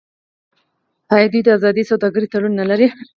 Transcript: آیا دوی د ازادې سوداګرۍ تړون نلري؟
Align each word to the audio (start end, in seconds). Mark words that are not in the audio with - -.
آیا 1.15 1.27
دوی 1.31 1.41
د 1.45 1.49
ازادې 1.57 1.83
سوداګرۍ 1.91 2.27
تړون 2.31 2.53
نلري؟ 2.61 2.87